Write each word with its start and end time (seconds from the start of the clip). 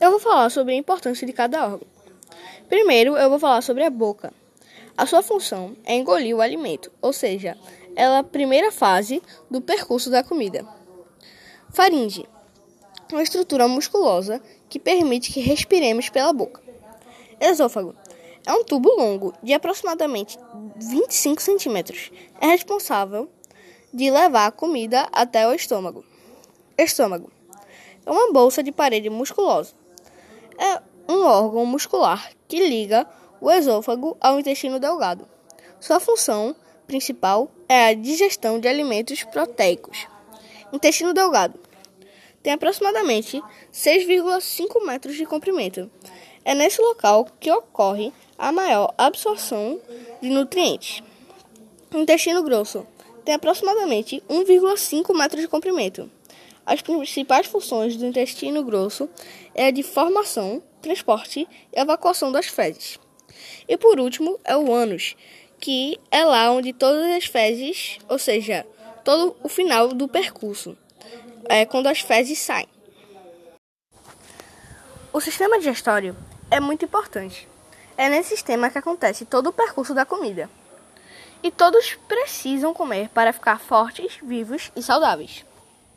Eu 0.00 0.10
vou 0.12 0.20
falar 0.20 0.50
sobre 0.50 0.74
a 0.74 0.76
importância 0.76 1.26
de 1.26 1.32
cada 1.32 1.64
órgão. 1.64 1.86
Primeiro, 2.68 3.16
eu 3.16 3.30
vou 3.30 3.38
falar 3.38 3.62
sobre 3.62 3.84
a 3.84 3.90
boca. 3.90 4.32
A 4.96 5.06
sua 5.06 5.22
função 5.22 5.76
é 5.84 5.94
engolir 5.94 6.36
o 6.36 6.40
alimento, 6.40 6.90
ou 7.00 7.12
seja, 7.12 7.56
ela 7.96 8.16
é 8.16 8.18
a 8.20 8.24
primeira 8.24 8.70
fase 8.70 9.22
do 9.50 9.60
percurso 9.60 10.10
da 10.10 10.22
comida. 10.22 10.66
Faringe 11.70 12.26
uma 13.12 13.22
estrutura 13.22 13.66
musculosa 13.66 14.42
que 14.68 14.78
permite 14.78 15.32
que 15.32 15.40
respiremos 15.40 16.08
pela 16.08 16.32
boca. 16.32 16.62
Esôfago 17.40 17.94
é 18.46 18.52
um 18.52 18.64
tubo 18.64 18.90
longo 18.96 19.34
de 19.42 19.52
aproximadamente 19.52 20.38
25 20.76 21.40
centímetros. 21.42 22.10
É 22.40 22.46
responsável 22.46 23.28
de 23.92 24.10
levar 24.10 24.46
a 24.46 24.52
comida 24.52 25.08
até 25.12 25.46
o 25.48 25.54
estômago. 25.54 26.04
Estômago 26.76 27.30
é 28.08 28.10
uma 28.10 28.32
bolsa 28.32 28.62
de 28.62 28.72
parede 28.72 29.10
musculosa. 29.10 29.74
É 30.56 30.80
um 31.06 31.26
órgão 31.26 31.66
muscular 31.66 32.30
que 32.48 32.58
liga 32.66 33.06
o 33.38 33.50
esôfago 33.50 34.16
ao 34.18 34.40
intestino 34.40 34.80
delgado. 34.80 35.28
Sua 35.78 36.00
função 36.00 36.56
principal 36.86 37.50
é 37.68 37.88
a 37.88 37.92
digestão 37.92 38.58
de 38.58 38.66
alimentos 38.66 39.24
proteicos. 39.24 40.06
Intestino 40.72 41.12
delgado 41.12 41.60
tem 42.42 42.54
aproximadamente 42.54 43.42
6,5 43.70 44.86
metros 44.86 45.14
de 45.14 45.26
comprimento. 45.26 45.90
É 46.46 46.54
nesse 46.54 46.80
local 46.80 47.28
que 47.38 47.52
ocorre 47.52 48.10
a 48.38 48.50
maior 48.50 48.94
absorção 48.96 49.78
de 50.22 50.30
nutrientes. 50.30 51.02
intestino 51.94 52.42
grosso 52.42 52.86
tem 53.22 53.34
aproximadamente 53.34 54.22
1,5 54.30 55.14
metros 55.14 55.42
de 55.42 55.48
comprimento. 55.48 56.10
As 56.68 56.82
principais 56.82 57.46
funções 57.46 57.96
do 57.96 58.04
intestino 58.04 58.62
grosso 58.62 59.08
é 59.54 59.68
a 59.68 59.70
de 59.70 59.82
formação, 59.82 60.62
transporte 60.82 61.48
e 61.72 61.80
evacuação 61.80 62.30
das 62.30 62.44
fezes. 62.44 63.00
E 63.66 63.74
por 63.78 63.98
último 63.98 64.38
é 64.44 64.54
o 64.54 64.70
ânus, 64.70 65.16
que 65.58 65.98
é 66.10 66.22
lá 66.26 66.52
onde 66.52 66.74
todas 66.74 67.10
as 67.16 67.24
fezes, 67.24 67.98
ou 68.06 68.18
seja, 68.18 68.66
todo 69.02 69.34
o 69.42 69.48
final 69.48 69.94
do 69.94 70.06
percurso, 70.06 70.76
é 71.48 71.64
quando 71.64 71.86
as 71.86 72.00
fezes 72.00 72.38
saem. 72.38 72.68
O 75.10 75.22
sistema 75.22 75.56
digestório 75.56 76.14
é 76.50 76.60
muito 76.60 76.84
importante. 76.84 77.48
É 77.96 78.10
nesse 78.10 78.28
sistema 78.28 78.68
que 78.68 78.76
acontece 78.76 79.24
todo 79.24 79.46
o 79.46 79.54
percurso 79.54 79.94
da 79.94 80.04
comida. 80.04 80.50
E 81.42 81.50
todos 81.50 81.94
precisam 82.06 82.74
comer 82.74 83.08
para 83.08 83.32
ficar 83.32 83.58
fortes, 83.58 84.18
vivos 84.22 84.70
e 84.76 84.82
saudáveis. 84.82 85.47